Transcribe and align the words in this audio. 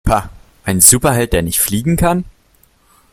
Pah, 0.03 0.29
ein 0.65 0.81
Superheld, 0.81 1.31
der 1.31 1.43
nicht 1.43 1.59
fliegen 1.59 1.95
kann! 1.95 2.25